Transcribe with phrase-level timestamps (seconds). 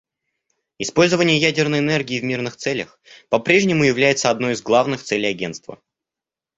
[0.79, 5.79] Использование ядерной энергии в мирных целях по-прежнему является одной из главных целей Агентства.